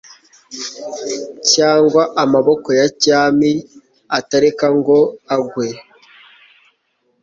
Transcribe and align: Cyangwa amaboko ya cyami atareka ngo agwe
Cyangwa 1.53 2.03
amaboko 2.23 2.67
ya 2.79 2.87
cyami 3.03 3.51
atareka 4.17 4.65
ngo 4.77 4.97
agwe 5.35 5.67